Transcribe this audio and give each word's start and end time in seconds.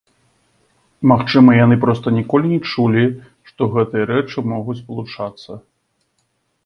Магчыма, 1.11 1.53
яны 1.65 1.75
проста 1.83 2.07
ніколі 2.17 2.45
не 2.53 2.59
чулі, 2.71 3.03
што 3.51 3.61
гэтыя 3.75 4.09
рэчы 4.13 4.47
могуць 4.55 4.79
спалучацца. 4.83 5.51